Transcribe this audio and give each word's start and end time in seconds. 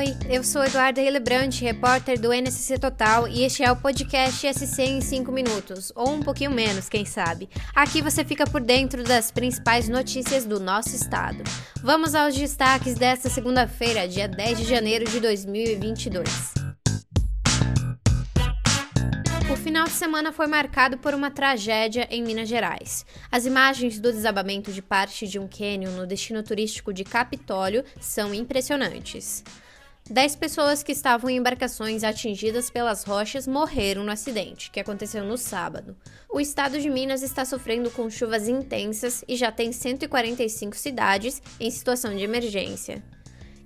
Oi, 0.00 0.16
eu 0.30 0.42
sou 0.42 0.64
Eduarda 0.64 0.98
Hillebrand, 0.98 1.50
repórter 1.60 2.18
do 2.18 2.32
NSC 2.32 2.78
Total, 2.78 3.28
e 3.28 3.42
este 3.42 3.62
é 3.62 3.70
o 3.70 3.76
podcast 3.76 4.50
SC 4.50 4.80
em 4.80 5.02
5 5.02 5.30
minutos, 5.30 5.92
ou 5.94 6.08
um 6.14 6.20
pouquinho 6.20 6.50
menos, 6.50 6.88
quem 6.88 7.04
sabe. 7.04 7.50
Aqui 7.74 8.00
você 8.00 8.24
fica 8.24 8.46
por 8.46 8.62
dentro 8.62 9.04
das 9.04 9.30
principais 9.30 9.90
notícias 9.90 10.46
do 10.46 10.58
nosso 10.58 10.96
estado. 10.96 11.44
Vamos 11.82 12.14
aos 12.14 12.34
destaques 12.34 12.94
desta 12.94 13.28
segunda-feira, 13.28 14.08
dia 14.08 14.26
10 14.26 14.60
de 14.60 14.64
janeiro 14.64 15.04
de 15.04 15.20
2022. 15.20 16.54
O 19.52 19.56
final 19.56 19.84
de 19.84 19.92
semana 19.92 20.32
foi 20.32 20.46
marcado 20.46 20.96
por 20.96 21.12
uma 21.12 21.30
tragédia 21.30 22.08
em 22.10 22.22
Minas 22.22 22.48
Gerais. 22.48 23.04
As 23.30 23.44
imagens 23.44 24.00
do 24.00 24.10
desabamento 24.10 24.72
de 24.72 24.80
parte 24.80 25.28
de 25.28 25.38
um 25.38 25.46
cânion 25.46 25.90
no 25.90 26.06
destino 26.06 26.42
turístico 26.42 26.90
de 26.90 27.04
Capitólio 27.04 27.84
são 28.00 28.32
impressionantes. 28.32 29.44
Dez 30.10 30.34
pessoas 30.34 30.82
que 30.82 30.90
estavam 30.90 31.30
em 31.30 31.36
embarcações 31.36 32.02
atingidas 32.02 32.68
pelas 32.68 33.04
rochas 33.04 33.46
morreram 33.46 34.02
no 34.02 34.10
acidente, 34.10 34.68
que 34.68 34.80
aconteceu 34.80 35.22
no 35.22 35.38
sábado. 35.38 35.96
O 36.28 36.40
estado 36.40 36.80
de 36.80 36.90
Minas 36.90 37.22
está 37.22 37.44
sofrendo 37.44 37.92
com 37.92 38.10
chuvas 38.10 38.48
intensas 38.48 39.24
e 39.28 39.36
já 39.36 39.52
tem 39.52 39.70
145 39.70 40.74
cidades 40.74 41.40
em 41.60 41.70
situação 41.70 42.12
de 42.12 42.24
emergência. 42.24 43.00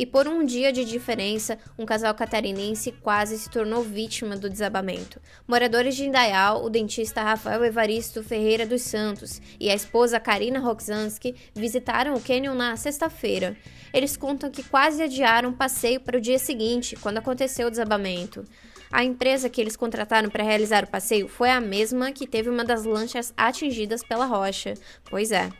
E 0.00 0.06
por 0.06 0.26
um 0.26 0.42
dia 0.42 0.72
de 0.72 0.82
diferença, 0.82 1.58
um 1.78 1.84
casal 1.84 2.14
catarinense 2.14 2.90
quase 2.90 3.38
se 3.38 3.50
tornou 3.50 3.82
vítima 3.82 4.34
do 4.34 4.48
desabamento. 4.48 5.20
Moradores 5.46 5.94
de 5.94 6.06
Indaial, 6.06 6.64
o 6.64 6.70
dentista 6.70 7.22
Rafael 7.22 7.62
Evaristo 7.62 8.22
Ferreira 8.22 8.64
dos 8.64 8.80
Santos 8.80 9.42
e 9.60 9.68
a 9.68 9.74
esposa 9.74 10.18
Karina 10.18 10.58
Roxanski 10.58 11.34
visitaram 11.54 12.14
o 12.14 12.20
Canyon 12.22 12.54
na 12.54 12.78
sexta-feira. 12.78 13.54
Eles 13.92 14.16
contam 14.16 14.50
que 14.50 14.62
quase 14.62 15.02
adiaram 15.02 15.50
o 15.50 15.54
passeio 15.54 16.00
para 16.00 16.16
o 16.16 16.20
dia 16.20 16.38
seguinte, 16.38 16.96
quando 16.96 17.18
aconteceu 17.18 17.66
o 17.66 17.70
desabamento. 17.70 18.42
A 18.90 19.04
empresa 19.04 19.50
que 19.50 19.60
eles 19.60 19.76
contrataram 19.76 20.30
para 20.30 20.42
realizar 20.42 20.82
o 20.82 20.90
passeio 20.90 21.28
foi 21.28 21.50
a 21.50 21.60
mesma 21.60 22.10
que 22.10 22.26
teve 22.26 22.48
uma 22.48 22.64
das 22.64 22.86
lanchas 22.86 23.34
atingidas 23.36 24.02
pela 24.02 24.24
rocha. 24.24 24.72
Pois 25.10 25.30
é. 25.30 25.50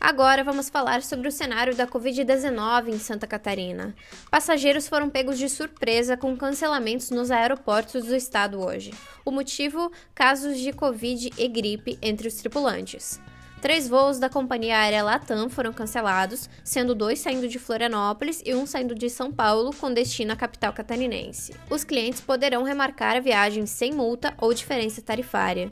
Agora 0.00 0.44
vamos 0.44 0.68
falar 0.68 1.02
sobre 1.02 1.28
o 1.28 1.32
cenário 1.32 1.74
da 1.74 1.86
Covid-19 1.86 2.88
em 2.88 2.98
Santa 2.98 3.26
Catarina. 3.26 3.94
Passageiros 4.30 4.86
foram 4.86 5.08
pegos 5.08 5.38
de 5.38 5.48
surpresa 5.48 6.16
com 6.16 6.36
cancelamentos 6.36 7.10
nos 7.10 7.30
aeroportos 7.30 8.04
do 8.04 8.14
estado 8.14 8.60
hoje. 8.60 8.92
O 9.24 9.30
motivo: 9.30 9.90
casos 10.14 10.58
de 10.58 10.72
Covid 10.72 11.30
e 11.36 11.48
gripe 11.48 11.98
entre 12.02 12.28
os 12.28 12.34
tripulantes. 12.34 13.20
Três 13.60 13.88
voos 13.88 14.18
da 14.18 14.28
companhia 14.28 14.78
aérea 14.78 15.02
Latam 15.02 15.48
foram 15.48 15.72
cancelados, 15.72 16.48
sendo 16.62 16.94
dois 16.94 17.18
saindo 17.18 17.48
de 17.48 17.58
Florianópolis 17.58 18.42
e 18.44 18.54
um 18.54 18.66
saindo 18.66 18.94
de 18.94 19.08
São 19.08 19.32
Paulo, 19.32 19.74
com 19.74 19.92
destino 19.92 20.32
à 20.32 20.36
capital 20.36 20.72
catarinense. 20.72 21.54
Os 21.70 21.82
clientes 21.82 22.20
poderão 22.20 22.62
remarcar 22.62 23.16
a 23.16 23.20
viagem 23.20 23.64
sem 23.66 23.92
multa 23.92 24.34
ou 24.38 24.52
diferença 24.52 25.00
tarifária. 25.00 25.70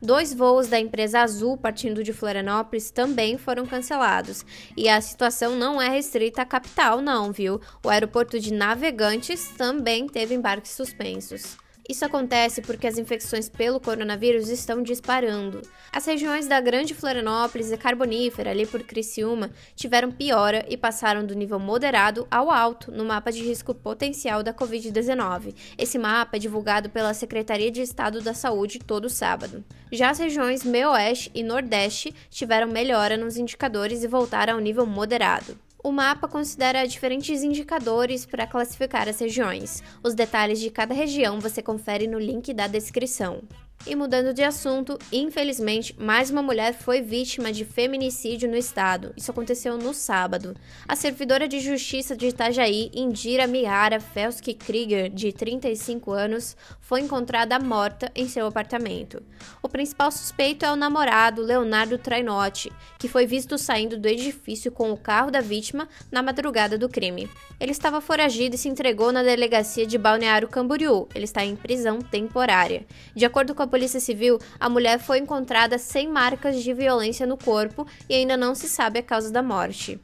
Dois 0.00 0.32
voos 0.32 0.68
da 0.68 0.78
empresa 0.78 1.20
Azul 1.20 1.56
partindo 1.56 2.04
de 2.04 2.12
Florianópolis 2.12 2.90
também 2.90 3.36
foram 3.36 3.66
cancelados. 3.66 4.44
E 4.76 4.88
a 4.88 5.00
situação 5.00 5.56
não 5.56 5.82
é 5.82 5.88
restrita 5.88 6.42
à 6.42 6.44
capital, 6.44 7.02
não, 7.02 7.32
viu? 7.32 7.60
O 7.84 7.88
aeroporto 7.88 8.38
de 8.38 8.52
Navegantes 8.52 9.48
também 9.56 10.06
teve 10.06 10.34
embarques 10.34 10.72
suspensos. 10.72 11.56
Isso 11.88 12.04
acontece 12.04 12.60
porque 12.60 12.86
as 12.86 12.98
infecções 12.98 13.48
pelo 13.48 13.80
coronavírus 13.80 14.50
estão 14.50 14.82
disparando. 14.82 15.62
As 15.90 16.04
regiões 16.04 16.46
da 16.46 16.60
Grande 16.60 16.92
Florianópolis 16.94 17.72
e 17.72 17.78
Carbonífera, 17.78 18.50
ali 18.50 18.66
por 18.66 18.82
Criciúma, 18.82 19.50
tiveram 19.74 20.10
piora 20.10 20.66
e 20.68 20.76
passaram 20.76 21.24
do 21.24 21.34
nível 21.34 21.58
moderado 21.58 22.28
ao 22.30 22.50
alto 22.50 22.92
no 22.92 23.06
mapa 23.06 23.32
de 23.32 23.42
risco 23.42 23.74
potencial 23.74 24.42
da 24.42 24.52
Covid-19. 24.52 25.54
Esse 25.78 25.98
mapa 25.98 26.36
é 26.36 26.38
divulgado 26.38 26.90
pela 26.90 27.14
Secretaria 27.14 27.70
de 27.70 27.80
Estado 27.80 28.20
da 28.20 28.34
Saúde 28.34 28.80
todo 28.80 29.08
sábado. 29.08 29.64
Já 29.90 30.10
as 30.10 30.18
regiões 30.18 30.64
Meio-Oeste 30.64 31.30
e 31.34 31.42
Nordeste 31.42 32.14
tiveram 32.28 32.68
melhora 32.68 33.16
nos 33.16 33.38
indicadores 33.38 34.04
e 34.04 34.08
voltaram 34.08 34.54
ao 34.54 34.60
nível 34.60 34.84
moderado. 34.84 35.58
O 35.88 35.90
mapa 35.90 36.28
considera 36.28 36.86
diferentes 36.86 37.42
indicadores 37.42 38.26
para 38.26 38.46
classificar 38.46 39.08
as 39.08 39.18
regiões. 39.18 39.82
Os 40.04 40.14
detalhes 40.14 40.60
de 40.60 40.68
cada 40.68 40.92
região 40.92 41.40
você 41.40 41.62
confere 41.62 42.06
no 42.06 42.18
link 42.18 42.52
da 42.52 42.66
descrição. 42.66 43.40
E 43.86 43.94
mudando 43.94 44.34
de 44.34 44.42
assunto, 44.42 44.98
infelizmente, 45.10 45.94
mais 45.98 46.30
uma 46.30 46.42
mulher 46.42 46.74
foi 46.74 47.00
vítima 47.00 47.52
de 47.52 47.64
feminicídio 47.64 48.48
no 48.48 48.56
estado. 48.56 49.14
Isso 49.16 49.30
aconteceu 49.30 49.78
no 49.78 49.94
sábado. 49.94 50.54
A 50.86 50.94
servidora 50.94 51.48
de 51.48 51.60
justiça 51.60 52.16
de 52.16 52.26
Itajaí, 52.26 52.90
Indira 52.92 53.46
Mihara 53.46 54.00
Felski 54.00 54.52
Krieger, 54.52 55.08
de 55.08 55.32
35 55.32 56.10
anos, 56.10 56.56
foi 56.80 57.00
encontrada 57.00 57.58
morta 57.58 58.10
em 58.14 58.28
seu 58.28 58.46
apartamento. 58.46 59.22
O 59.62 59.68
principal 59.68 60.10
suspeito 60.10 60.66
é 60.66 60.72
o 60.72 60.76
namorado 60.76 61.40
Leonardo 61.40 61.96
Trainotti, 61.96 62.72
que 62.98 63.08
foi 63.08 63.26
visto 63.26 63.56
saindo 63.56 63.96
do 63.96 64.08
edifício 64.08 64.72
com 64.72 64.90
o 64.92 64.98
carro 64.98 65.30
da 65.30 65.40
vítima 65.40 65.88
na 66.10 66.22
madrugada 66.22 66.76
do 66.76 66.88
crime. 66.88 67.30
Ele 67.60 67.72
estava 67.72 68.00
foragido 68.00 68.54
e 68.54 68.58
se 68.58 68.68
entregou 68.68 69.12
na 69.12 69.22
delegacia 69.22 69.86
de 69.86 69.96
Balneário 69.96 70.48
Camboriú. 70.48 71.08
Ele 71.14 71.24
está 71.24 71.44
em 71.44 71.56
prisão 71.56 72.00
temporária. 72.00 72.84
De 73.14 73.24
acordo 73.24 73.54
com 73.54 73.62
a 73.62 73.67
Polícia 73.68 74.00
Civil, 74.00 74.38
a 74.58 74.68
mulher 74.68 74.98
foi 74.98 75.18
encontrada 75.18 75.78
sem 75.78 76.08
marcas 76.08 76.62
de 76.62 76.72
violência 76.72 77.26
no 77.26 77.36
corpo 77.36 77.86
e 78.08 78.14
ainda 78.14 78.36
não 78.36 78.54
se 78.54 78.68
sabe 78.68 78.98
a 78.98 79.02
causa 79.02 79.30
da 79.30 79.42
morte. 79.42 80.00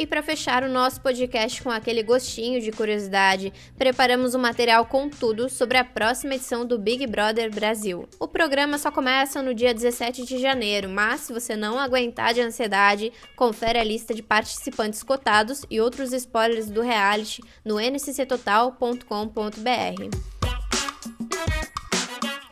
E 0.00 0.06
para 0.06 0.22
fechar 0.22 0.64
o 0.64 0.68
nosso 0.68 0.98
podcast 1.02 1.62
com 1.62 1.70
aquele 1.70 2.02
gostinho 2.02 2.58
de 2.58 2.72
curiosidade, 2.72 3.52
preparamos 3.76 4.34
um 4.34 4.38
material 4.38 4.86
com 4.86 5.10
tudo 5.10 5.50
sobre 5.50 5.76
a 5.76 5.84
próxima 5.84 6.36
edição 6.36 6.64
do 6.64 6.78
Big 6.78 7.06
Brother 7.06 7.54
Brasil. 7.54 8.08
O 8.18 8.26
programa 8.26 8.78
só 8.78 8.90
começa 8.90 9.42
no 9.42 9.52
dia 9.52 9.74
17 9.74 10.24
de 10.24 10.38
janeiro, 10.38 10.88
mas 10.88 11.20
se 11.20 11.34
você 11.34 11.54
não 11.54 11.78
aguentar 11.78 12.32
de 12.32 12.40
ansiedade, 12.40 13.12
confere 13.36 13.78
a 13.78 13.84
lista 13.84 14.14
de 14.14 14.22
participantes 14.22 15.02
cotados 15.02 15.66
e 15.68 15.82
outros 15.82 16.14
spoilers 16.14 16.70
do 16.70 16.80
reality 16.80 17.42
no 17.62 17.78
ncctotal.com.br. 17.78 20.39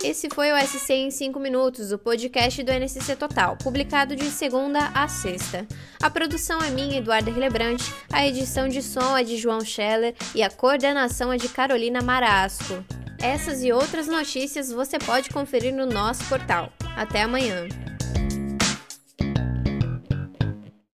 Esse 0.02 0.28
foi 0.32 0.52
o 0.52 0.56
SC 0.56 0.92
em 0.92 1.10
5 1.10 1.40
minutos, 1.40 1.90
o 1.90 1.98
podcast 1.98 2.62
do 2.62 2.70
NCC 2.70 3.16
Total, 3.16 3.56
publicado 3.56 4.14
de 4.14 4.26
segunda 4.26 4.90
a 4.94 5.08
sexta. 5.08 5.66
A 6.00 6.08
produção 6.08 6.60
é 6.62 6.70
minha, 6.70 6.98
Eduardo 6.98 7.30
Hillebrand, 7.30 7.80
a 8.12 8.24
edição 8.24 8.68
de 8.68 8.80
som 8.80 9.16
é 9.16 9.24
de 9.24 9.36
João 9.36 9.60
Scheller 9.60 10.14
e 10.36 10.42
a 10.42 10.50
coordenação 10.50 11.32
é 11.32 11.36
de 11.36 11.48
Carolina 11.48 12.00
Marasco. 12.00 12.84
Essas 13.20 13.64
e 13.64 13.72
outras 13.72 14.06
notícias 14.06 14.70
você 14.70 15.00
pode 15.00 15.30
conferir 15.30 15.74
no 15.74 15.84
nosso 15.84 16.24
portal. 16.26 16.72
Até 16.96 17.22
amanhã! 17.22 17.66